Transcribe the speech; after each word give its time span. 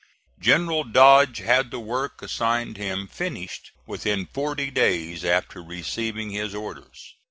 General 0.39 0.83
Dodge 0.83 1.37
had 1.41 1.69
the 1.69 1.79
work 1.79 2.23
assigned 2.23 2.75
him 2.75 3.05
finished 3.07 3.71
within 3.85 4.25
forty 4.33 4.71
days 4.71 5.23
after 5.23 5.61
receiving 5.61 6.31
his 6.31 6.55
orders. 6.55 7.13